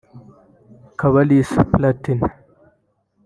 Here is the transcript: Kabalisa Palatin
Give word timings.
Kabalisa 0.99 1.61
Palatin 1.71 2.19